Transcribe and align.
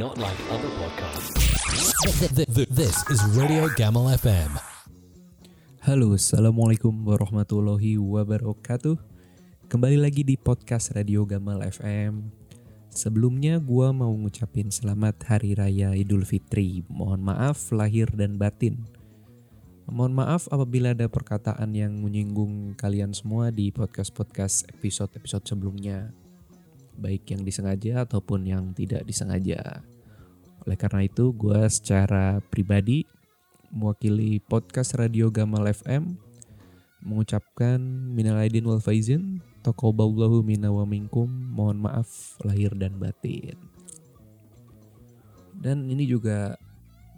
Not 0.00 0.16
like 0.16 0.40
other 0.48 0.72
podcasts. 0.80 1.28
This 2.72 3.04
is 3.12 3.20
Radio 3.36 3.68
Gamal 3.76 4.08
FM. 4.16 4.56
Halo, 5.84 6.16
Assalamualaikum 6.16 7.04
warahmatullahi 7.04 8.00
wabarakatuh. 8.00 8.96
Kembali 9.68 10.00
lagi 10.00 10.24
di 10.24 10.40
podcast 10.40 10.96
Radio 10.96 11.28
Gamal 11.28 11.60
FM 11.68 12.32
Sebelumnya 12.88 13.60
gua 13.60 13.92
mau 13.92 14.08
ngucapin 14.16 14.72
selamat 14.72 15.20
Hari 15.28 15.52
Raya 15.52 15.92
Idul 15.92 16.24
Fitri. 16.24 16.80
Mohon 16.88 17.20
maaf 17.20 17.68
lahir 17.68 18.08
dan 18.16 18.40
batin. 18.40 18.80
Mohon 19.84 20.16
maaf 20.16 20.48
apabila 20.48 20.96
ada 20.96 21.12
perkataan 21.12 21.76
yang 21.76 22.00
menyinggung 22.00 22.72
kalian 22.80 23.12
semua 23.12 23.52
di 23.52 23.68
podcast-podcast 23.68 24.64
episode-episode 24.72 25.44
sebelumnya 25.44 26.08
Baik 27.00 27.32
yang 27.32 27.42
disengaja 27.42 28.04
ataupun 28.04 28.44
yang 28.44 28.76
tidak 28.76 29.08
disengaja 29.08 29.80
Oleh 30.68 30.76
karena 30.76 31.08
itu 31.08 31.32
gue 31.32 31.60
secara 31.72 32.44
pribadi 32.52 33.08
mewakili 33.72 34.42
podcast 34.44 34.98
Radio 34.98 35.32
Gamal 35.32 35.64
FM 35.70 36.18
mengucapkan 37.00 37.80
minal 38.12 38.36
aidin 38.36 38.68
wal 38.68 38.82
faizin 38.82 39.40
taqabbalallahu 39.64 40.44
minna 40.44 40.68
wa 40.68 40.84
minkum 40.84 41.28
mohon 41.28 41.80
maaf 41.80 42.36
lahir 42.44 42.72
dan 42.76 42.96
batin. 43.00 43.56
Dan 45.60 45.88
ini 45.92 46.08
juga 46.08 46.56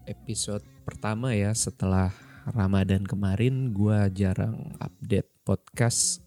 episode 0.06 0.62
pertama 0.82 1.30
ya 1.34 1.54
setelah 1.54 2.10
Ramadan 2.46 3.06
kemarin 3.06 3.70
gua 3.70 4.10
jarang 4.10 4.74
update 4.82 5.30
podcast 5.46 6.22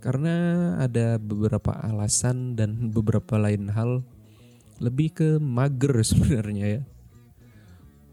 karena 0.00 0.74
ada 0.80 1.20
beberapa 1.20 1.76
alasan 1.76 2.56
dan 2.56 2.88
beberapa 2.88 3.36
lain 3.36 3.68
hal 3.68 4.00
lebih 4.80 5.12
ke 5.12 5.28
mager 5.36 5.92
sebenarnya 6.10 6.80
ya. 6.80 6.82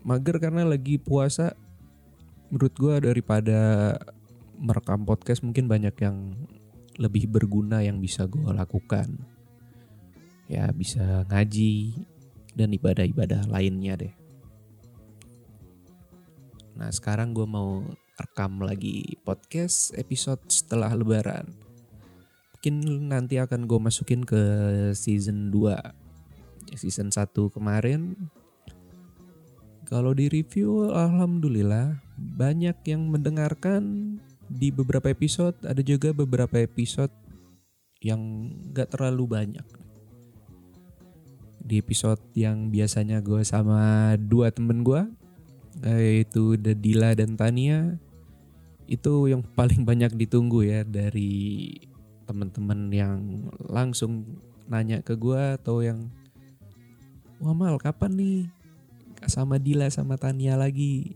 Mager 0.04 0.40
karena 0.40 0.68
lagi 0.68 1.00
puasa 1.00 1.56
menurut 2.52 2.76
gue 2.76 2.96
daripada 3.12 3.60
merekam 4.60 5.04
podcast 5.04 5.44
mungkin 5.44 5.68
banyak 5.68 5.96
yang 6.00 6.36
lebih 7.00 7.28
berguna 7.32 7.84
yang 7.84 8.04
bisa 8.04 8.28
gue 8.28 8.52
lakukan. 8.52 9.16
Ya 10.48 10.68
bisa 10.72 11.28
ngaji 11.28 12.04
dan 12.56 12.72
ibadah-ibadah 12.72 13.48
lainnya 13.52 14.00
deh. 14.00 14.14
Nah 16.76 16.92
sekarang 16.92 17.36
gue 17.36 17.48
mau 17.48 17.84
rekam 18.16 18.64
lagi 18.64 19.20
podcast 19.28 19.92
episode 19.94 20.42
setelah 20.48 20.96
lebaran 20.96 21.67
mungkin 22.58 23.08
nanti 23.14 23.38
akan 23.38 23.70
gue 23.70 23.80
masukin 23.80 24.26
ke 24.26 24.42
season 24.98 25.54
2 25.54 26.74
season 26.74 27.14
1 27.14 27.30
kemarin 27.54 28.18
kalau 29.88 30.12
di 30.12 30.28
review, 30.28 30.92
alhamdulillah 30.92 31.96
banyak 32.20 32.76
yang 32.92 33.08
mendengarkan 33.08 34.20
di 34.52 34.68
beberapa 34.68 35.08
episode. 35.08 35.56
Ada 35.64 35.80
juga 35.80 36.12
beberapa 36.12 36.60
episode 36.60 37.16
yang 38.04 38.52
gak 38.76 38.92
terlalu 38.92 39.24
banyak. 39.32 39.64
Di 41.64 41.80
episode 41.80 42.20
yang 42.36 42.68
biasanya 42.68 43.24
gue 43.24 43.48
sama 43.48 44.12
dua 44.20 44.52
temen 44.52 44.84
gue, 44.84 45.08
yaitu 45.88 46.60
Dadila 46.60 47.16
dan 47.16 47.40
Tania, 47.40 47.96
itu 48.92 49.32
yang 49.32 49.40
paling 49.56 49.88
banyak 49.88 50.12
ditunggu 50.20 50.68
ya 50.68 50.84
dari 50.84 51.72
temen-temen 52.28 52.92
yang 52.92 53.48
langsung 53.72 54.28
nanya 54.68 55.00
ke 55.00 55.16
gue 55.16 55.56
atau 55.56 55.80
yang, 55.80 56.12
wah 57.40 57.56
mal 57.56 57.80
kapan 57.80 58.12
nih 58.14 58.40
sama 59.26 59.58
Dila 59.58 59.88
sama 59.90 60.20
Tania 60.20 60.60
lagi. 60.60 61.16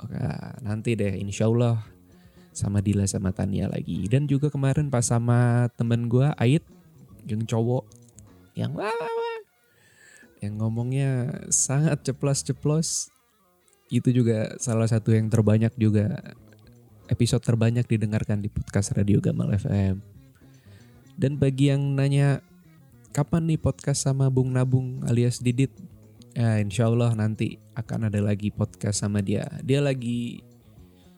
Oke, 0.00 0.16
nanti 0.62 0.96
deh 0.96 1.18
insya 1.18 1.50
Allah 1.50 1.82
sama 2.56 2.80
Dila 2.80 3.04
sama 3.04 3.34
Tania 3.34 3.68
lagi. 3.68 4.08
Dan 4.08 4.24
juga 4.24 4.48
kemarin 4.48 4.88
pas 4.88 5.04
sama 5.04 5.68
temen 5.76 6.08
gue 6.08 6.30
Ait 6.40 6.64
yang 7.26 7.42
cowok 7.44 7.84
yang 8.56 8.72
wah, 8.72 8.88
wah, 8.88 9.12
wah, 9.12 9.38
yang 10.40 10.56
ngomongnya 10.56 11.28
sangat 11.52 12.00
ceplos-ceplos. 12.08 13.12
Itu 13.92 14.10
juga 14.10 14.56
salah 14.56 14.88
satu 14.88 15.12
yang 15.12 15.28
terbanyak 15.28 15.76
juga 15.76 16.34
episode 17.06 17.44
terbanyak 17.44 17.86
didengarkan 17.86 18.42
di 18.42 18.48
podcast 18.50 18.96
Radio 18.96 19.22
Gamal 19.22 19.52
FM. 19.54 20.15
Dan 21.16 21.40
bagi 21.40 21.72
yang 21.72 21.96
nanya 21.96 22.44
kapan 23.16 23.48
nih 23.48 23.60
podcast 23.60 24.04
sama 24.04 24.28
Bung 24.28 24.52
Nabung 24.52 25.00
alias 25.08 25.40
Didit 25.40 25.72
Ya 26.36 26.60
insya 26.60 26.92
Allah 26.92 27.16
nanti 27.16 27.56
akan 27.72 28.12
ada 28.12 28.20
lagi 28.20 28.52
podcast 28.52 29.00
sama 29.00 29.24
dia. 29.24 29.48
Dia 29.64 29.80
lagi 29.80 30.44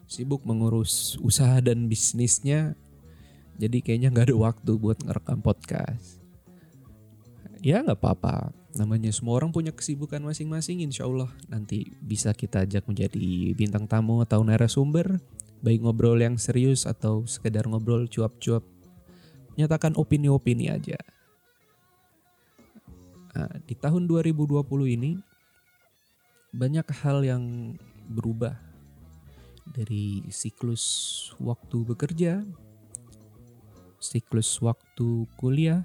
sibuk 0.07 0.47
mengurus 0.47 1.19
usaha 1.19 1.59
dan 1.59 1.91
bisnisnya. 1.91 2.79
Jadi 3.59 3.83
kayaknya 3.83 4.15
nggak 4.15 4.31
ada 4.31 4.37
waktu 4.39 4.71
buat 4.79 5.03
ngerekam 5.03 5.43
podcast. 5.43 6.23
Ya 7.59 7.83
nggak 7.83 7.99
apa-apa. 7.99 8.55
Namanya 8.79 9.11
semua 9.11 9.35
orang 9.35 9.51
punya 9.51 9.75
kesibukan 9.75 10.23
masing-masing. 10.23 10.87
Insya 10.87 11.03
Allah 11.03 11.27
nanti 11.51 11.91
bisa 11.99 12.31
kita 12.31 12.63
ajak 12.63 12.87
menjadi 12.87 13.51
bintang 13.59 13.91
tamu 13.91 14.23
atau 14.23 14.39
narasumber. 14.47 15.19
Baik 15.59 15.83
ngobrol 15.83 16.15
yang 16.15 16.39
serius 16.39 16.87
atau 16.87 17.27
sekedar 17.27 17.67
ngobrol 17.67 18.07
cuap-cuap. 18.07 18.63
Nyatakan 19.59 19.99
opini-opini 19.99 20.71
aja. 20.71 20.95
Nah, 23.35 23.51
di 23.67 23.75
tahun 23.75 24.07
2020 24.07 24.63
ini 24.87 25.19
banyak 26.55 26.87
hal 27.03 27.27
yang 27.27 27.75
berubah 28.07 28.55
dari 29.69 30.23
siklus 30.31 30.83
waktu 31.37 31.83
bekerja, 31.83 32.41
siklus 33.99 34.57
waktu 34.63 35.27
kuliah, 35.35 35.83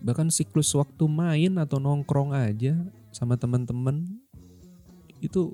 bahkan 0.00 0.30
siklus 0.30 0.70
waktu 0.78 1.04
main 1.10 1.58
atau 1.58 1.82
nongkrong 1.82 2.30
aja 2.32 2.78
sama 3.10 3.36
teman-teman 3.36 4.06
itu 5.20 5.52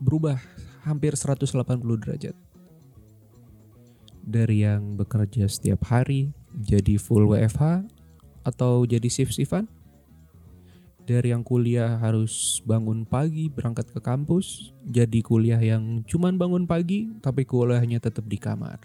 berubah 0.00 0.38
hampir 0.86 1.18
180 1.18 1.82
derajat. 1.98 2.45
Dari 4.26 4.66
yang 4.66 4.98
bekerja 4.98 5.46
setiap 5.46 5.86
hari 5.86 6.34
jadi 6.50 6.98
full 6.98 7.30
WFH 7.30 7.86
atau 8.42 8.82
jadi 8.82 9.06
shift-shiftan. 9.06 9.70
Dari 11.06 11.30
yang 11.30 11.46
kuliah 11.46 12.02
harus 12.02 12.58
bangun 12.66 13.06
pagi 13.06 13.46
berangkat 13.46 13.94
ke 13.94 14.02
kampus, 14.02 14.74
jadi 14.82 15.22
kuliah 15.22 15.62
yang 15.62 16.02
cuman 16.02 16.34
bangun 16.34 16.66
pagi 16.66 17.06
tapi 17.22 17.46
kuliahnya 17.46 18.02
tetap 18.02 18.26
di 18.26 18.34
kamar. 18.34 18.82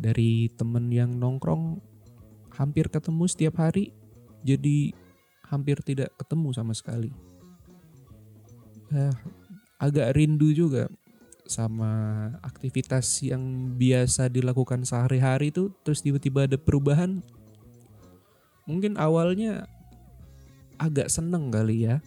Dari 0.00 0.48
temen 0.56 0.88
yang 0.88 1.12
nongkrong 1.12 1.84
hampir 2.56 2.88
ketemu 2.88 3.28
setiap 3.28 3.60
hari, 3.60 3.92
jadi 4.40 4.96
hampir 5.52 5.84
tidak 5.84 6.16
ketemu 6.16 6.48
sama 6.56 6.72
sekali. 6.72 7.12
Eh, 8.96 9.12
agak 9.76 10.16
rindu 10.16 10.48
juga 10.56 10.88
sama 11.50 11.92
aktivitas 12.46 13.26
yang 13.26 13.74
biasa 13.74 14.30
dilakukan 14.30 14.86
sehari-hari 14.86 15.50
itu 15.50 15.74
terus 15.82 16.00
tiba-tiba 16.00 16.46
ada 16.46 16.54
perubahan 16.54 17.18
mungkin 18.70 18.94
awalnya 18.94 19.66
agak 20.80 21.12
seneng 21.12 21.52
kali 21.52 21.90
ya. 21.90 22.00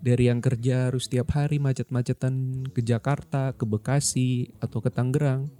Dari 0.00 0.30
yang 0.30 0.38
kerja 0.38 0.88
harus 0.88 1.10
tiap 1.10 1.34
hari 1.34 1.58
macet-macetan 1.58 2.64
ke 2.70 2.80
Jakarta, 2.80 3.50
ke 3.52 3.66
Bekasi 3.66 4.54
atau 4.62 4.78
ke 4.78 4.86
Tangerang 4.86 5.50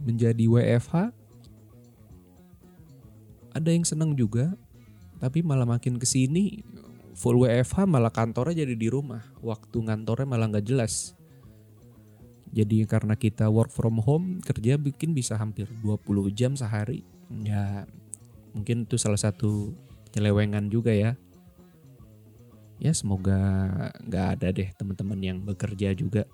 menjadi 0.00 0.48
WFH 0.48 1.12
ada 3.52 3.70
yang 3.70 3.84
seneng 3.84 4.16
juga. 4.16 4.56
Tapi 5.18 5.42
malah 5.42 5.66
makin 5.66 5.98
ke 5.98 6.06
sini 6.06 6.62
full 7.18 7.42
WFH 7.42 7.84
malah 7.90 8.14
kantornya 8.14 8.64
jadi 8.64 8.78
di 8.78 8.88
rumah. 8.88 9.26
Waktu 9.42 9.76
ngantornya 9.76 10.24
malah 10.24 10.46
nggak 10.48 10.64
jelas 10.64 11.17
jadi 12.52 12.88
karena 12.88 13.14
kita 13.16 13.48
work 13.52 13.72
from 13.72 14.00
home 14.00 14.40
kerja 14.40 14.80
bikin 14.80 15.12
bisa 15.12 15.36
hampir 15.36 15.68
20 15.84 16.32
jam 16.32 16.52
sehari. 16.56 17.04
Ya 17.44 17.84
mungkin 18.56 18.88
itu 18.88 18.96
salah 18.96 19.20
satu 19.20 19.76
penyelewengan 20.08 20.72
juga 20.72 20.92
ya. 20.92 21.16
Ya 22.78 22.92
semoga 22.94 23.40
nggak 24.00 24.26
ada 24.38 24.48
deh 24.54 24.68
teman-teman 24.76 25.18
yang 25.20 25.38
bekerja 25.42 25.92
juga. 25.92 26.24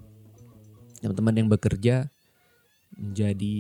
Teman-teman 1.00 1.34
yang 1.34 1.49
bekerja 1.50 2.08
menjadi 2.94 3.58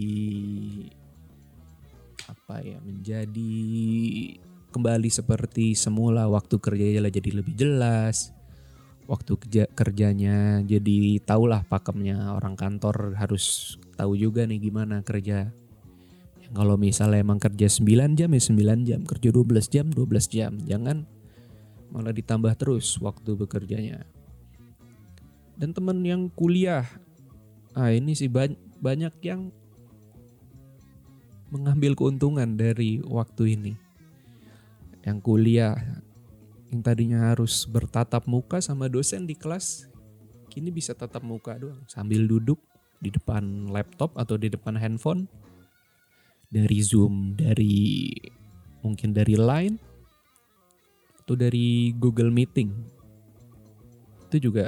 apa 2.24 2.62
ya 2.64 2.78
menjadi 2.80 3.54
kembali 4.74 5.06
seperti 5.06 5.78
semula 5.78 6.26
waktu 6.26 6.58
kerjanya 6.58 7.06
jadi 7.06 7.30
lebih 7.30 7.54
jelas 7.54 8.33
waktu 9.04 9.32
kerja 9.36 9.64
kerjanya 9.72 10.64
jadi 10.64 11.20
tahulah 11.20 11.64
pakemnya 11.68 12.32
orang 12.32 12.56
kantor 12.56 13.12
harus 13.18 13.76
tahu 14.00 14.16
juga 14.16 14.48
nih 14.48 14.58
gimana 14.58 15.04
kerja 15.04 15.52
Kalau 16.54 16.78
misalnya 16.78 17.18
emang 17.18 17.42
kerja 17.42 17.66
9 17.66 18.14
jam 18.14 18.30
ya 18.30 18.38
9 18.38 18.86
jam, 18.86 19.00
kerja 19.02 19.28
12 19.34 19.66
jam 19.74 19.90
12 19.90 20.30
jam. 20.30 20.52
Jangan 20.62 21.02
malah 21.90 22.14
ditambah 22.14 22.54
terus 22.54 22.94
waktu 23.02 23.34
bekerjanya. 23.34 24.06
Dan 25.58 25.74
temen 25.74 25.98
yang 26.06 26.30
kuliah, 26.30 26.86
ah 27.74 27.90
ini 27.90 28.14
sih 28.14 28.30
banyak 28.30 29.14
yang 29.26 29.50
mengambil 31.50 31.98
keuntungan 31.98 32.54
dari 32.54 33.02
waktu 33.02 33.58
ini. 33.58 33.74
Yang 35.02 35.18
kuliah 35.26 35.74
yang 36.74 36.82
tadinya 36.82 37.30
harus 37.30 37.70
bertatap 37.70 38.26
muka 38.26 38.58
sama 38.58 38.90
dosen 38.90 39.30
di 39.30 39.38
kelas, 39.38 39.86
kini 40.50 40.74
bisa 40.74 40.90
tatap 40.90 41.22
muka 41.22 41.54
doang 41.54 41.78
sambil 41.86 42.26
duduk 42.26 42.58
di 42.98 43.14
depan 43.14 43.70
laptop 43.70 44.10
atau 44.18 44.34
di 44.34 44.50
depan 44.50 44.74
handphone 44.74 45.30
dari 46.50 46.82
Zoom, 46.82 47.38
dari 47.38 48.10
mungkin 48.82 49.14
dari 49.14 49.38
Line 49.38 49.78
atau 51.22 51.38
dari 51.38 51.94
Google 51.94 52.34
Meeting. 52.34 52.74
Itu 54.26 54.50
juga 54.50 54.66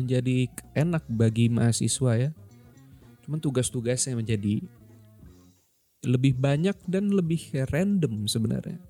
menjadi 0.00 0.48
enak 0.72 1.04
bagi 1.12 1.52
mahasiswa 1.52 2.16
ya. 2.16 2.30
Cuman 3.28 3.36
tugas-tugasnya 3.36 4.16
menjadi 4.16 4.64
lebih 6.08 6.40
banyak 6.40 6.78
dan 6.88 7.12
lebih 7.12 7.52
random 7.68 8.24
sebenarnya 8.24 8.80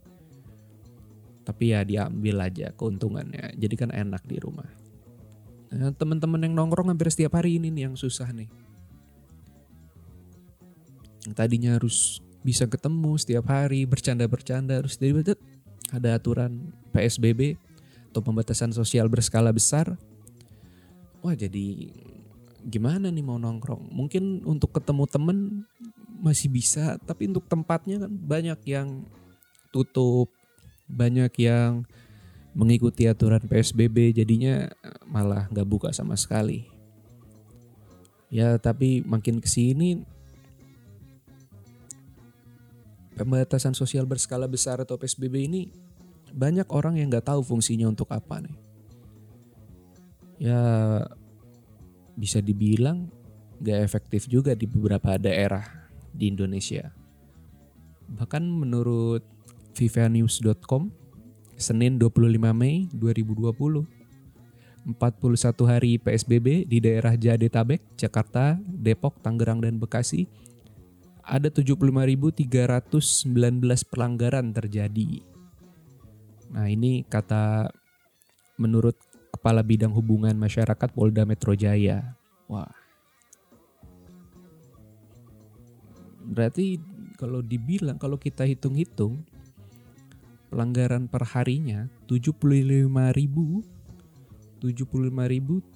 tapi 1.49 1.73
ya 1.73 1.81
diambil 1.81 2.45
aja 2.45 2.77
keuntungannya. 2.77 3.57
Jadi 3.57 3.75
kan 3.81 3.89
enak 3.89 4.21
di 4.29 4.37
rumah. 4.37 4.69
Nah, 5.73 5.97
teman-teman 5.97 6.45
yang 6.45 6.53
nongkrong 6.53 6.93
hampir 6.93 7.09
setiap 7.09 7.41
hari 7.41 7.57
ini 7.57 7.73
nih 7.73 7.89
yang 7.89 7.97
susah 7.97 8.29
nih. 8.37 8.53
Tadinya 11.33 11.81
harus 11.81 12.21
bisa 12.45 12.69
ketemu 12.69 13.17
setiap 13.17 13.49
hari 13.49 13.89
bercanda-bercanda 13.89 14.85
harus 14.85 15.01
dari 15.01 15.17
ada 15.89 16.21
aturan 16.21 16.69
PSBB 16.93 17.57
atau 18.13 18.21
pembatasan 18.21 18.77
sosial 18.77 19.09
berskala 19.09 19.49
besar. 19.49 19.97
Wah 21.25 21.33
jadi 21.33 21.89
gimana 22.69 23.09
nih 23.09 23.25
mau 23.25 23.41
nongkrong? 23.41 23.89
Mungkin 23.89 24.45
untuk 24.45 24.77
ketemu 24.77 25.05
temen 25.09 25.39
masih 26.21 26.53
bisa 26.53 27.01
tapi 27.09 27.33
untuk 27.33 27.49
tempatnya 27.49 28.05
kan 28.05 28.13
banyak 28.13 28.61
yang 28.69 29.09
tutup 29.73 30.33
banyak 30.89 31.31
yang 31.45 31.85
mengikuti 32.57 33.07
aturan 33.07 33.45
PSBB 33.45 34.17
jadinya 34.17 34.67
malah 35.07 35.47
nggak 35.53 35.69
buka 35.69 35.89
sama 35.95 36.19
sekali. 36.19 36.67
Ya 38.29 38.57
tapi 38.59 39.05
makin 39.07 39.41
ke 39.41 39.49
sini 39.49 40.03
pembatasan 43.15 43.73
sosial 43.79 44.05
berskala 44.05 44.51
besar 44.51 44.83
atau 44.83 44.99
PSBB 44.99 45.35
ini 45.49 45.63
banyak 46.35 46.69
orang 46.75 46.99
yang 47.01 47.09
nggak 47.09 47.31
tahu 47.31 47.47
fungsinya 47.47 47.89
untuk 47.89 48.11
apa 48.11 48.43
nih. 48.43 48.57
Ya 50.39 50.63
bisa 52.19 52.43
dibilang 52.43 53.07
nggak 53.63 53.81
efektif 53.87 54.27
juga 54.27 54.55
di 54.55 54.67
beberapa 54.67 55.15
daerah 55.15 55.63
di 56.11 56.31
Indonesia. 56.31 56.91
Bahkan 58.09 58.43
menurut 58.43 59.38
vivanews.com 59.79 60.91
Senin 61.55 62.03
25 62.03 62.35
Mei 62.51 62.91
2020. 62.91 63.87
41 64.89 65.69
hari 65.69 66.01
PSBB 66.01 66.65
di 66.65 66.81
daerah 66.81 67.13
Jadetabek, 67.13 67.83
Jakarta, 68.01 68.57
Depok, 68.65 69.21
Tangerang, 69.21 69.61
dan 69.61 69.77
Bekasi. 69.77 70.25
Ada 71.21 71.53
75.319 71.53 72.49
pelanggaran 73.93 74.49
terjadi. 74.49 75.21
Nah 76.49 76.73
ini 76.73 77.05
kata 77.05 77.69
menurut 78.57 78.97
Kepala 79.29 79.61
Bidang 79.61 79.93
Hubungan 79.93 80.33
Masyarakat 80.41 80.89
Polda 80.97 81.29
Metro 81.29 81.53
Jaya. 81.53 82.17
Wah. 82.49 82.73
Berarti 86.25 86.81
kalau 87.21 87.45
dibilang, 87.45 88.01
kalau 88.01 88.17
kita 88.17 88.49
hitung-hitung, 88.49 89.21
pelanggaran 90.49 91.09
per 91.09 91.25
harinya 91.37 91.89
75.000 92.09 93.79
75.319 94.59 95.71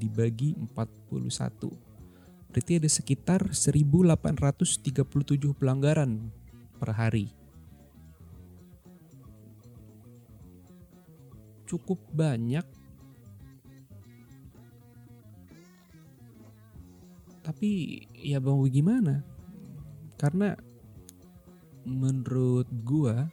dibagi 0.00 0.56
41. 0.56 2.48
Berarti 2.48 2.80
ada 2.80 2.88
sekitar 2.88 3.52
1837 3.52 5.04
pelanggaran 5.52 6.32
per 6.80 6.96
hari. 6.96 7.28
Cukup 11.68 12.00
banyak 12.16 12.64
tapi 17.44 18.04
ya 18.12 18.40
mau 18.44 18.60
gimana? 18.68 19.24
Karena 20.20 20.52
menurut 21.88 22.68
gua 22.84 23.32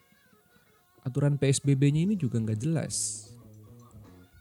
aturan 1.05 1.37
PSBB-nya 1.37 2.07
ini 2.09 2.15
juga 2.17 2.41
nggak 2.41 2.59
jelas. 2.63 3.27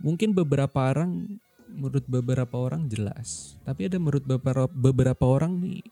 Mungkin 0.00 0.32
beberapa 0.32 0.90
orang 0.90 1.40
menurut 1.68 2.06
beberapa 2.06 2.56
orang 2.56 2.86
jelas, 2.86 3.58
tapi 3.66 3.90
ada 3.90 3.98
menurut 3.98 4.24
beberapa 4.24 4.70
beberapa 4.70 5.24
orang 5.26 5.58
nih 5.60 5.82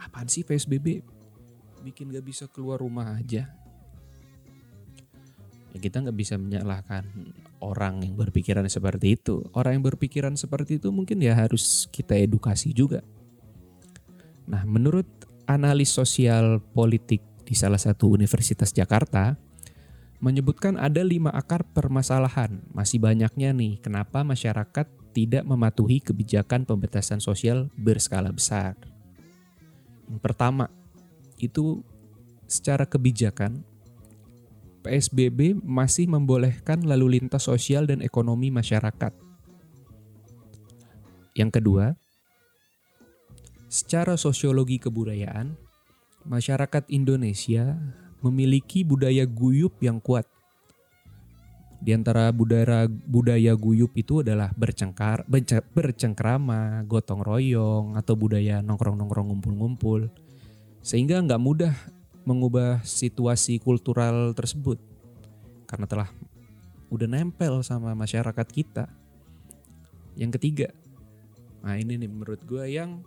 apaan 0.00 0.28
sih 0.30 0.46
PSBB? 0.46 1.04
Bikin 1.80 2.12
gak 2.12 2.24
bisa 2.24 2.44
keluar 2.48 2.80
rumah 2.80 3.16
aja. 3.16 3.48
Ya 5.70 5.78
kita 5.78 6.02
nggak 6.02 6.18
bisa 6.18 6.34
menyalahkan 6.36 7.06
orang 7.62 8.02
yang 8.02 8.18
berpikiran 8.18 8.66
seperti 8.66 9.14
itu. 9.16 9.46
Orang 9.54 9.78
yang 9.78 9.84
berpikiran 9.86 10.34
seperti 10.34 10.82
itu 10.82 10.90
mungkin 10.90 11.22
ya 11.22 11.36
harus 11.36 11.86
kita 11.88 12.18
edukasi 12.18 12.74
juga. 12.74 13.00
Nah, 14.50 14.66
menurut 14.66 15.06
analis 15.46 15.94
sosial 15.94 16.58
politik 16.74 17.22
di 17.50 17.58
salah 17.58 17.82
satu 17.82 18.14
universitas 18.14 18.70
Jakarta 18.70 19.34
menyebutkan 20.22 20.78
ada 20.78 21.02
lima 21.02 21.34
akar 21.34 21.66
permasalahan. 21.66 22.62
Masih 22.70 23.02
banyaknya 23.02 23.50
nih 23.50 23.82
kenapa 23.82 24.22
masyarakat 24.22 24.86
tidak 25.10 25.42
mematuhi 25.42 25.98
kebijakan 25.98 26.62
pembatasan 26.62 27.18
sosial 27.18 27.66
berskala 27.74 28.30
besar. 28.30 28.78
Yang 30.06 30.20
pertama, 30.22 30.70
itu 31.42 31.82
secara 32.46 32.86
kebijakan 32.86 33.66
PSBB 34.86 35.58
masih 35.58 36.06
membolehkan 36.06 36.86
lalu 36.86 37.18
lintas 37.18 37.50
sosial 37.50 37.90
dan 37.90 37.98
ekonomi 37.98 38.54
masyarakat. 38.54 39.12
Yang 41.34 41.50
kedua, 41.58 41.98
secara 43.66 44.14
sosiologi 44.14 44.78
kebudayaan, 44.78 45.69
masyarakat 46.24 46.84
Indonesia 46.92 47.76
memiliki 48.20 48.84
budaya 48.84 49.24
guyup 49.24 49.80
yang 49.80 50.00
kuat. 50.00 50.28
Di 51.80 51.96
antara 51.96 52.28
budaya 52.28 52.84
budaya 52.88 53.56
guyup 53.56 53.96
itu 53.96 54.20
adalah 54.20 54.52
bercengkar, 54.52 55.24
bercengkrama, 55.72 56.84
gotong 56.84 57.24
royong, 57.24 57.96
atau 57.96 58.12
budaya 58.20 58.60
nongkrong-nongkrong 58.60 59.32
ngumpul-ngumpul. 59.32 60.12
Sehingga 60.84 61.24
nggak 61.24 61.40
mudah 61.40 61.72
mengubah 62.28 62.84
situasi 62.84 63.56
kultural 63.64 64.36
tersebut. 64.36 64.76
Karena 65.64 65.88
telah 65.88 66.08
udah 66.92 67.08
nempel 67.08 67.64
sama 67.64 67.96
masyarakat 67.96 68.48
kita. 68.52 68.84
Yang 70.20 70.36
ketiga, 70.36 70.68
nah 71.64 71.80
ini 71.80 71.96
nih 71.96 72.10
menurut 72.12 72.44
gue 72.44 72.66
yang 72.68 73.00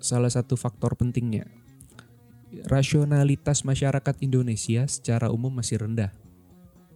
salah 0.00 0.32
satu 0.32 0.56
faktor 0.56 0.96
pentingnya 0.96 1.44
rasionalitas 2.68 3.66
masyarakat 3.66 4.14
Indonesia 4.22 4.86
secara 4.86 5.28
umum 5.30 5.50
masih 5.50 5.82
rendah. 5.82 6.14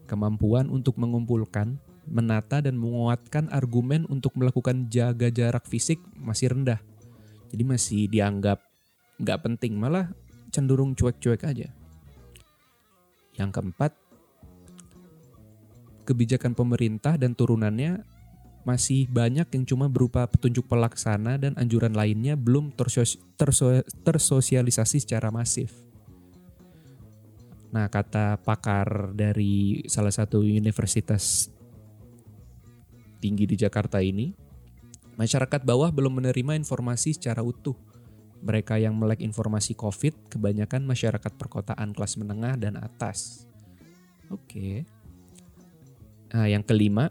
Kemampuan 0.08 0.72
untuk 0.72 0.96
mengumpulkan, 0.96 1.76
menata 2.08 2.64
dan 2.64 2.80
menguatkan 2.80 3.52
argumen 3.52 4.08
untuk 4.08 4.32
melakukan 4.38 4.88
jaga 4.88 5.28
jarak 5.28 5.68
fisik 5.68 6.00
masih 6.16 6.54
rendah. 6.54 6.80
Jadi 7.52 7.62
masih 7.64 8.08
dianggap 8.08 8.60
nggak 9.18 9.38
penting, 9.44 9.74
malah 9.76 10.14
cenderung 10.54 10.94
cuek-cuek 10.94 11.42
aja. 11.44 11.68
Yang 13.36 13.50
keempat, 13.54 13.92
kebijakan 16.08 16.56
pemerintah 16.56 17.20
dan 17.20 17.36
turunannya 17.36 18.17
masih 18.66 19.08
banyak 19.08 19.46
yang 19.48 19.64
cuma 19.64 19.86
berupa 19.86 20.26
petunjuk 20.26 20.66
pelaksana 20.66 21.38
dan 21.40 21.52
anjuran 21.56 21.94
lainnya 21.94 22.34
belum 22.34 22.74
tersos 22.74 23.16
terso 23.38 23.82
tersosialisasi 24.02 25.02
secara 25.02 25.30
masif. 25.32 25.72
Nah, 27.68 27.84
kata 27.92 28.40
pakar 28.40 29.12
dari 29.12 29.84
salah 29.84 30.12
satu 30.12 30.40
universitas 30.40 31.52
tinggi 33.20 33.44
di 33.44 33.56
Jakarta 33.60 34.00
ini, 34.00 34.32
masyarakat 35.20 35.60
bawah 35.66 35.92
belum 35.92 36.22
menerima 36.22 36.56
informasi 36.56 37.18
secara 37.18 37.44
utuh 37.44 37.76
Mereka 38.38 38.78
yang 38.78 38.94
melek 38.94 39.18
informasi 39.18 39.74
COVID 39.74 40.30
kebanyakan 40.30 40.86
masyarakat 40.86 41.32
perkotaan 41.34 41.90
kelas 41.90 42.14
menengah 42.22 42.54
dan 42.54 42.78
atas. 42.78 43.50
Oke. 44.30 44.86
Nah, 46.30 46.46
yang 46.46 46.62
kelima, 46.62 47.10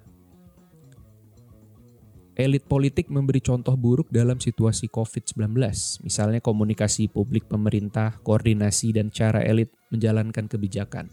elit 2.37 2.69
politik 2.69 3.09
memberi 3.09 3.41
contoh 3.41 3.73
buruk 3.73 4.13
dalam 4.13 4.37
situasi 4.37 4.93
COVID-19. 4.93 5.57
Misalnya 6.05 6.37
komunikasi 6.37 7.09
publik 7.09 7.49
pemerintah, 7.49 8.21
koordinasi 8.21 8.93
dan 8.93 9.09
cara 9.09 9.41
elit 9.41 9.73
menjalankan 9.89 10.45
kebijakan. 10.45 11.09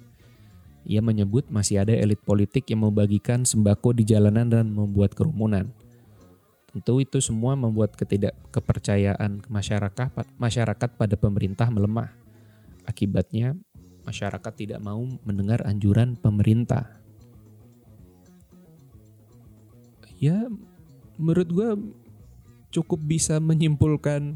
Ia 0.84 1.00
menyebut 1.00 1.48
masih 1.48 1.80
ada 1.80 1.96
elit 1.96 2.20
politik 2.20 2.68
yang 2.68 2.84
membagikan 2.84 3.48
sembako 3.48 3.96
di 3.96 4.04
jalanan 4.04 4.52
dan 4.52 4.68
membuat 4.68 5.16
kerumunan. 5.16 5.72
Tentu 6.68 7.00
itu 7.00 7.24
semua 7.24 7.56
membuat 7.56 7.96
ketidakkepercayaan 7.96 9.48
masyarakat 9.48 10.10
masyarakat 10.36 10.90
pada 11.00 11.16
pemerintah 11.16 11.72
melemah. 11.72 12.12
Akibatnya 12.84 13.56
masyarakat 14.04 14.52
tidak 14.52 14.80
mau 14.84 15.00
mendengar 15.24 15.64
anjuran 15.64 16.20
pemerintah. 16.20 17.00
Ya, 20.20 20.52
menurut 21.16 21.48
gue 21.50 21.70
cukup 22.74 22.98
bisa 23.02 23.38
menyimpulkan 23.38 24.34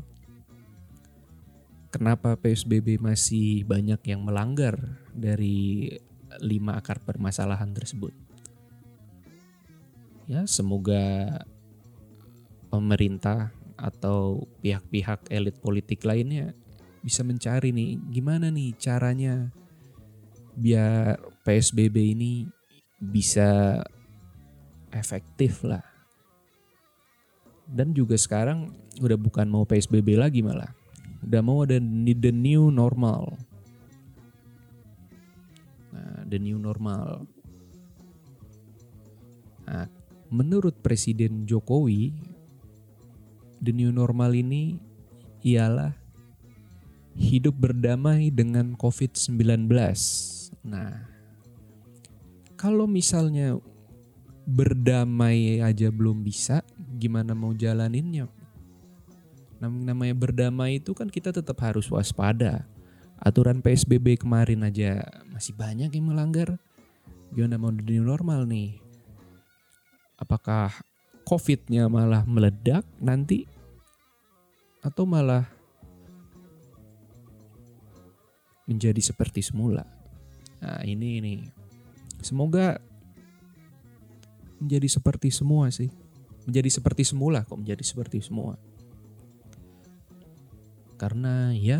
kenapa 1.90 2.36
PSBB 2.38 3.00
masih 3.02 3.66
banyak 3.66 3.98
yang 4.06 4.22
melanggar 4.22 4.76
dari 5.10 5.90
lima 6.38 6.76
akar 6.76 7.00
permasalahan 7.00 7.72
tersebut. 7.72 8.12
Ya, 10.28 10.44
semoga 10.44 11.40
pemerintah 12.68 13.50
atau 13.80 14.44
pihak-pihak 14.60 15.32
elit 15.32 15.56
politik 15.64 16.04
lainnya 16.04 16.52
bisa 17.00 17.24
mencari 17.24 17.72
nih 17.72 17.96
gimana 18.10 18.52
nih 18.52 18.76
caranya 18.76 19.48
biar 20.58 21.16
PSBB 21.46 21.96
ini 22.12 22.44
bisa 23.00 23.80
efektif 24.92 25.64
lah. 25.64 25.87
Dan 27.68 27.92
juga 27.92 28.16
sekarang 28.16 28.72
udah 28.98 29.18
bukan 29.20 29.46
mau 29.46 29.68
PSBB 29.68 30.16
lagi 30.16 30.40
malah. 30.40 30.72
Udah 31.22 31.40
mau 31.44 31.62
ada 31.62 31.76
the 31.78 32.32
new 32.32 32.72
normal. 32.72 33.36
Nah, 35.92 36.24
the 36.24 36.40
new 36.40 36.56
normal. 36.56 37.28
Nah, 39.68 39.84
menurut 40.32 40.80
Presiden 40.80 41.44
Jokowi 41.44 42.16
the 43.58 43.74
new 43.74 43.90
normal 43.90 44.32
ini 44.32 44.78
ialah 45.42 45.94
hidup 47.18 47.58
berdamai 47.58 48.30
dengan 48.30 48.78
COVID-19. 48.78 49.66
Nah, 50.62 50.94
kalau 52.54 52.86
misalnya 52.86 53.58
berdamai 54.46 55.60
aja 55.60 55.90
belum 55.90 56.22
bisa, 56.22 56.62
gimana 56.98 57.32
mau 57.32 57.54
jalaninnya? 57.54 58.26
Namanya 59.62 60.14
berdamai 60.14 60.82
itu 60.82 60.94
kan 60.94 61.06
kita 61.06 61.30
tetap 61.30 61.58
harus 61.62 61.86
waspada. 61.90 62.66
Aturan 63.18 63.62
PSBB 63.62 64.18
kemarin 64.22 64.66
aja 64.66 65.02
masih 65.30 65.54
banyak 65.54 65.90
yang 65.94 66.10
melanggar. 66.10 66.58
Gimana 67.30 67.58
mau 67.58 67.70
new 67.70 68.02
normal 68.02 68.46
nih? 68.46 68.78
Apakah 70.18 70.74
COVID-nya 71.22 71.86
malah 71.86 72.26
meledak 72.26 72.82
nanti 72.98 73.46
atau 74.82 75.04
malah 75.04 75.44
menjadi 78.68 79.00
seperti 79.00 79.40
semula. 79.40 79.84
Nah, 80.60 80.84
ini 80.84 81.20
ini 81.20 81.34
semoga 82.20 82.76
menjadi 84.60 84.88
seperti 85.00 85.32
semua 85.32 85.72
sih. 85.72 85.88
Menjadi 86.48 86.72
seperti 86.72 87.04
semula 87.04 87.44
kok 87.44 87.60
menjadi 87.60 87.84
seperti 87.84 88.24
semua. 88.24 88.56
Karena 90.96 91.52
ya 91.52 91.78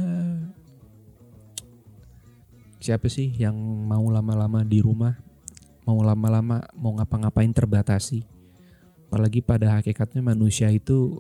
siapa 2.79 3.09
sih 3.09 3.33
yang 3.35 3.57
mau 3.89 4.07
lama-lama 4.13 4.63
di 4.63 4.85
rumah, 4.85 5.17
mau 5.89 5.99
lama-lama 6.05 6.63
mau 6.77 6.93
ngapa-ngapain 6.95 7.51
terbatasi 7.51 8.39
Apalagi 9.09 9.41
pada 9.41 9.81
hakikatnya 9.81 10.21
manusia 10.21 10.69
itu 10.69 11.17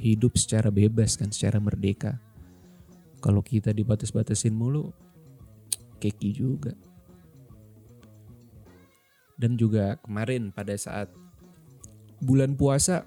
hidup 0.00 0.32
secara 0.40 0.72
bebas 0.72 1.12
kan, 1.12 1.28
secara 1.28 1.60
merdeka. 1.60 2.16
Kalau 3.20 3.44
kita 3.44 3.68
dibatas-batasin 3.76 4.56
mulu, 4.56 4.88
keki 6.00 6.30
juga. 6.32 6.72
Dan 9.36 9.60
juga 9.60 10.00
kemarin 10.00 10.56
pada 10.56 10.72
saat 10.72 11.12
bulan 12.20 12.54
puasa, 12.54 13.02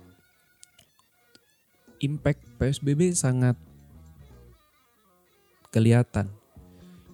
impact 2.02 2.44
PSBB 2.60 3.14
sangat 3.16 3.56
kelihatan. 5.72 6.30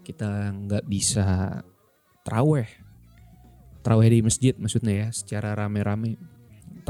Kita 0.01 0.49
nggak 0.49 0.89
bisa 0.89 1.61
traweh, 2.25 2.65
traweh 3.85 4.09
di 4.09 4.19
masjid 4.25 4.57
maksudnya 4.57 5.05
ya, 5.05 5.07
secara 5.13 5.53
rame-rame 5.53 6.17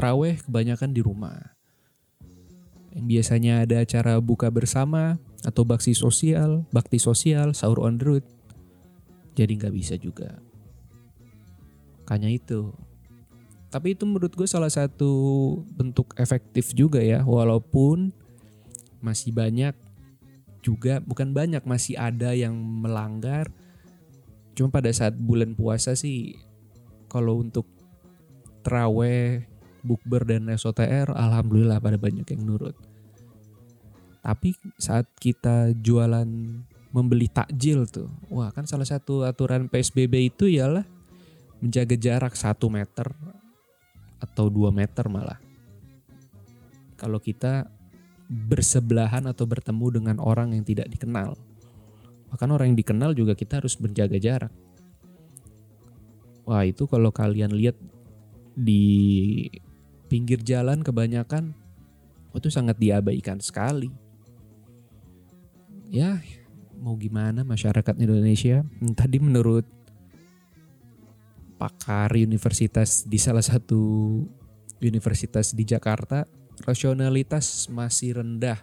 Traweh 0.00 0.40
kebanyakan 0.40 0.96
di 0.96 1.04
rumah. 1.04 1.36
Yang 2.96 3.04
biasanya 3.04 3.68
ada 3.68 3.84
acara 3.84 4.16
buka 4.16 4.48
bersama 4.48 5.20
atau 5.44 5.60
bakti 5.60 5.92
sosial, 5.92 6.64
bakti 6.72 6.96
sosial, 6.96 7.52
sahur 7.52 7.84
on 7.84 8.00
the 8.00 8.04
road. 8.08 8.24
Jadi 9.36 9.60
nggak 9.60 9.74
bisa 9.76 10.00
juga. 10.00 10.40
Kayaknya 12.08 12.30
itu. 12.32 12.60
Tapi 13.70 13.94
itu 13.94 14.02
menurut 14.02 14.34
gue 14.34 14.50
salah 14.50 14.70
satu 14.70 15.10
bentuk 15.78 16.10
efektif 16.18 16.74
juga 16.74 16.98
ya, 16.98 17.22
walaupun 17.22 18.10
masih 18.98 19.30
banyak 19.30 19.78
juga, 20.60 20.98
bukan 20.98 21.30
banyak, 21.30 21.62
masih 21.62 21.94
ada 21.94 22.34
yang 22.34 22.52
melanggar. 22.52 23.46
Cuma 24.58 24.74
pada 24.74 24.90
saat 24.90 25.14
bulan 25.14 25.54
puasa 25.54 25.94
sih, 25.94 26.34
kalau 27.06 27.38
untuk 27.38 27.64
teraweh 28.66 29.46
bukber 29.86 30.26
dan 30.28 30.50
SOTR 30.52 31.14
alhamdulillah 31.16 31.80
pada 31.80 31.96
banyak 31.96 32.26
yang 32.26 32.42
nurut. 32.44 32.76
Tapi 34.20 34.52
saat 34.76 35.08
kita 35.16 35.72
jualan 35.78 36.28
membeli 36.90 37.30
takjil 37.30 37.86
tuh, 37.88 38.10
wah 38.28 38.52
kan 38.52 38.66
salah 38.68 38.84
satu 38.84 39.24
aturan 39.24 39.70
PSBB 39.70 40.28
itu 40.28 40.50
ialah 40.50 40.84
menjaga 41.62 41.96
jarak 41.96 42.34
satu 42.36 42.68
meter 42.68 43.08
atau 44.20 44.52
dua 44.52 44.68
meter 44.70 45.08
malah. 45.08 45.40
Kalau 47.00 47.16
kita 47.16 47.66
bersebelahan 48.30 49.26
atau 49.26 49.42
bertemu 49.42 49.86
dengan 49.98 50.16
orang 50.22 50.54
yang 50.54 50.62
tidak 50.62 50.86
dikenal. 50.86 51.34
Bahkan 52.30 52.48
orang 52.52 52.70
yang 52.70 52.78
dikenal 52.78 53.10
juga 53.18 53.34
kita 53.34 53.58
harus 53.58 53.74
menjaga 53.82 54.20
jarak. 54.22 54.54
Wah 56.46 56.62
itu 56.62 56.86
kalau 56.86 57.10
kalian 57.10 57.50
lihat 57.50 57.74
di 58.54 59.46
pinggir 60.06 60.38
jalan 60.46 60.86
kebanyakan 60.86 61.54
itu 62.30 62.48
sangat 62.50 62.78
diabaikan 62.78 63.42
sekali. 63.42 63.90
Ya, 65.90 66.22
mau 66.78 66.94
gimana 66.94 67.42
masyarakat 67.42 67.98
Indonesia? 67.98 68.62
Tadi 68.94 69.18
menurut 69.18 69.66
pakar 71.60 72.16
universitas 72.16 73.04
di 73.04 73.20
salah 73.20 73.44
satu 73.44 74.16
universitas 74.80 75.52
di 75.52 75.68
Jakarta, 75.68 76.24
rasionalitas 76.64 77.68
masih 77.68 78.16
rendah. 78.24 78.56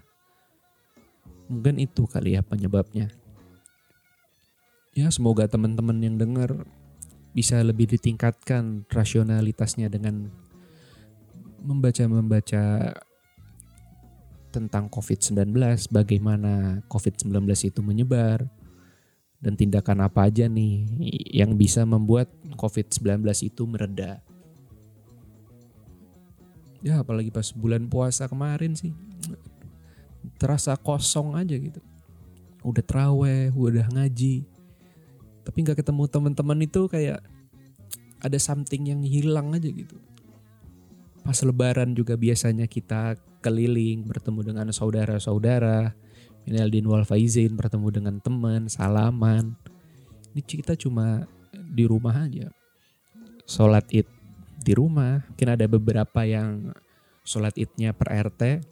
Mungkin 1.46 1.78
itu 1.78 2.10
kali 2.10 2.34
ya 2.34 2.42
penyebabnya. 2.42 3.14
Ya, 4.98 5.14
semoga 5.14 5.46
teman-teman 5.46 6.02
yang 6.02 6.18
dengar 6.18 6.66
bisa 7.38 7.62
lebih 7.62 7.86
ditingkatkan 7.86 8.90
rasionalitasnya 8.90 9.94
dengan 9.94 10.34
membaca-membaca 11.62 12.98
tentang 14.50 14.90
COVID-19, 14.90 15.54
bagaimana 15.94 16.82
COVID-19 16.90 17.46
itu 17.46 17.86
menyebar, 17.86 18.50
dan 19.38 19.54
tindakan 19.54 20.06
apa 20.06 20.26
aja 20.28 20.50
nih 20.50 20.86
yang 21.30 21.54
bisa 21.54 21.86
membuat 21.86 22.30
COVID-19 22.58 23.22
itu 23.46 23.64
mereda. 23.70 24.20
Ya 26.82 27.02
apalagi 27.02 27.34
pas 27.34 27.50
bulan 27.54 27.90
puasa 27.90 28.30
kemarin 28.30 28.78
sih, 28.78 28.94
terasa 30.38 30.78
kosong 30.78 31.38
aja 31.38 31.58
gitu. 31.58 31.82
Udah 32.62 32.84
traweh, 32.86 33.54
udah 33.54 33.90
ngaji, 33.94 34.46
tapi 35.46 35.58
nggak 35.66 35.82
ketemu 35.82 36.04
teman-teman 36.10 36.60
itu 36.66 36.86
kayak 36.90 37.22
ada 38.18 38.38
something 38.42 38.90
yang 38.90 39.02
hilang 39.06 39.54
aja 39.54 39.70
gitu 39.70 39.98
pas 41.28 41.44
lebaran 41.44 41.92
juga 41.92 42.16
biasanya 42.16 42.72
kita 42.72 43.20
keliling 43.44 44.08
bertemu 44.08 44.48
dengan 44.48 44.68
saudara-saudara. 44.72 45.92
Minaldin 46.48 46.88
wal 46.88 47.04
faizin 47.04 47.60
bertemu 47.60 47.88
dengan 47.92 48.16
teman, 48.24 48.72
salaman. 48.72 49.60
Ini 50.32 50.42
kita 50.42 50.80
cuma 50.80 51.28
di 51.52 51.84
rumah 51.84 52.16
aja. 52.16 52.48
Sholat 53.44 53.92
id 53.92 54.08
di 54.64 54.72
rumah. 54.72 55.28
Mungkin 55.28 55.50
ada 55.52 55.68
beberapa 55.68 56.24
yang 56.24 56.72
sholat 57.28 57.52
idnya 57.60 57.92
per 57.92 58.16
RT. 58.16 58.64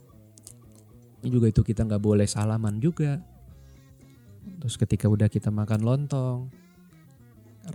Ini 1.20 1.28
juga 1.28 1.52
itu 1.52 1.68
kita 1.68 1.84
nggak 1.84 2.00
boleh 2.00 2.24
salaman 2.24 2.80
juga. 2.80 3.20
Terus 4.64 4.80
ketika 4.80 5.12
udah 5.12 5.28
kita 5.28 5.52
makan 5.52 5.84
lontong, 5.84 6.48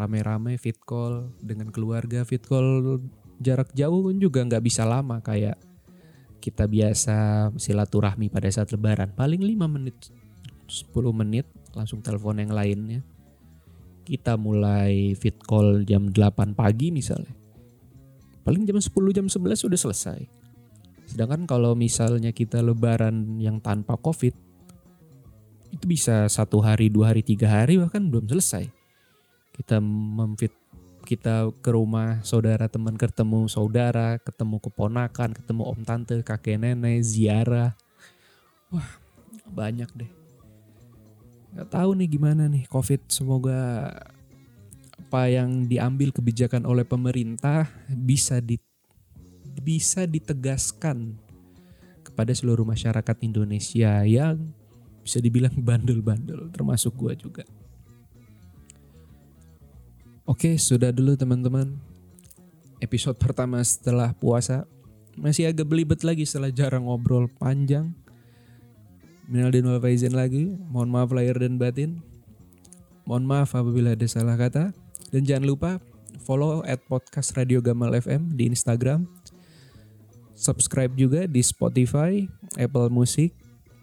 rame-rame 0.01 0.57
fit 0.57 0.81
call 0.81 1.29
dengan 1.45 1.69
keluarga 1.69 2.23
fit 2.25 2.41
call 2.41 2.99
jarak 3.43 3.73
jauh 3.75 4.01
pun 4.07 4.17
juga 4.17 4.45
nggak 4.47 4.63
bisa 4.63 4.87
lama 4.87 5.19
kayak 5.19 5.59
kita 6.41 6.65
biasa 6.65 7.49
silaturahmi 7.55 8.33
pada 8.33 8.49
saat 8.49 8.73
lebaran. 8.73 9.13
Paling 9.13 9.45
5 9.45 9.69
menit 9.69 9.97
10 10.67 10.91
menit 11.13 11.47
langsung 11.77 12.01
telepon 12.01 12.41
yang 12.41 12.51
lainnya. 12.51 13.05
Kita 14.09 14.35
mulai 14.41 15.15
fit 15.15 15.37
call 15.45 15.85
jam 15.85 16.11
8 16.11 16.57
pagi 16.57 16.91
misalnya. 16.91 17.31
Paling 18.43 18.65
jam 18.65 18.81
10 18.81 18.91
jam 19.13 19.27
11 19.29 19.69
sudah 19.69 19.79
selesai. 19.79 20.21
Sedangkan 21.07 21.45
kalau 21.45 21.77
misalnya 21.77 22.33
kita 22.33 22.65
lebaran 22.65 23.39
yang 23.39 23.61
tanpa 23.61 23.99
covid 24.01 24.33
itu 25.71 25.85
bisa 25.87 26.27
satu 26.27 26.59
hari 26.59 26.91
dua 26.91 27.15
hari 27.15 27.23
tiga 27.23 27.47
hari 27.51 27.79
bahkan 27.79 28.11
belum 28.11 28.27
selesai. 28.27 28.67
Kita 29.55 29.79
memfit 29.83 30.60
kita 31.11 31.51
ke 31.59 31.75
rumah 31.75 32.23
saudara 32.23 32.71
teman 32.71 32.95
ketemu 32.95 33.51
saudara 33.51 34.23
ketemu 34.23 34.63
keponakan 34.63 35.35
ketemu 35.35 35.63
om 35.67 35.83
tante 35.83 36.23
kakek 36.23 36.63
nenek 36.63 37.03
ziarah. 37.03 37.75
Wah 38.71 38.87
banyak 39.51 39.91
deh. 39.91 40.11
Nggak 41.51 41.67
tahu 41.67 41.91
nih 41.99 42.09
gimana 42.15 42.47
nih 42.47 42.63
covid. 42.71 43.03
Semoga 43.11 43.91
apa 45.11 45.27
yang 45.27 45.67
diambil 45.67 46.15
kebijakan 46.15 46.63
oleh 46.63 46.87
pemerintah 46.87 47.67
bisa 47.91 48.39
di 48.39 48.63
bisa 49.59 50.07
ditegaskan 50.07 51.19
kepada 52.07 52.31
seluruh 52.31 52.63
masyarakat 52.63 53.17
Indonesia 53.27 54.07
yang 54.07 54.39
bisa 55.03 55.19
dibilang 55.19 55.59
bandel-bandel 55.67 56.55
termasuk 56.55 56.95
gua 56.95 57.19
juga. 57.19 57.43
Oke, 60.31 60.63
sudah 60.63 60.95
dulu 60.95 61.19
teman-teman. 61.19 61.75
Episode 62.79 63.19
pertama 63.19 63.59
setelah 63.67 64.15
puasa. 64.15 64.63
Masih 65.19 65.51
agak 65.51 65.67
belibet 65.67 66.07
lagi 66.07 66.23
setelah 66.23 66.55
jarang 66.55 66.87
ngobrol 66.87 67.27
panjang. 67.27 67.91
Minaldin 69.27 69.67
wal 69.67 69.83
faizin 69.83 70.15
lagi. 70.15 70.55
Mohon 70.71 70.89
maaf 70.95 71.11
lahir 71.11 71.35
dan 71.35 71.59
batin. 71.59 71.99
Mohon 73.11 73.27
maaf 73.27 73.59
apabila 73.59 73.99
ada 73.99 74.07
salah 74.07 74.39
kata. 74.39 74.71
Dan 75.11 75.27
jangan 75.27 75.51
lupa 75.51 75.71
follow 76.23 76.63
at 76.63 76.79
podcast 76.87 77.35
Radio 77.35 77.59
Gamal 77.59 77.91
FM 77.99 78.39
di 78.39 78.47
Instagram. 78.47 79.11
Subscribe 80.39 80.95
juga 80.95 81.27
di 81.27 81.43
Spotify, 81.43 82.23
Apple 82.55 82.87
Music, 82.87 83.35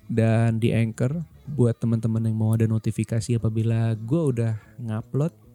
dan 0.07 0.63
di 0.63 0.71
Anchor 0.71 1.11
buat 1.59 1.75
teman-teman 1.75 2.23
yang 2.23 2.39
mau 2.39 2.55
ada 2.55 2.71
notifikasi 2.71 3.35
apabila 3.35 3.99
gue 3.99 4.21
udah 4.31 4.55
ngupload 4.79 5.46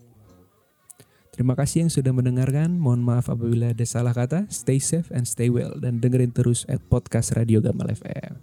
Terima 1.33 1.57
kasih 1.57 1.89
yang 1.89 1.93
sudah 1.93 2.13
mendengarkan. 2.13 2.77
Mohon 2.77 3.09
maaf 3.09 3.33
apabila 3.33 3.73
ada 3.73 3.87
salah 3.89 4.13
kata. 4.13 4.45
Stay 4.53 4.77
safe 4.77 5.09
and 5.17 5.25
stay 5.25 5.49
well. 5.49 5.73
Dan 5.81 5.97
dengerin 5.97 6.29
terus 6.29 6.69
at 6.69 6.85
podcast 6.93 7.33
Radio 7.33 7.65
Gamal 7.65 7.89
FM. 7.89 8.37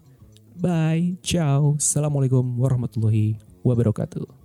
Bye. 0.57 1.21
Ciao. 1.21 1.77
Assalamualaikum 1.77 2.41
warahmatullahi 2.57 3.37
wabarakatuh. 3.61 4.38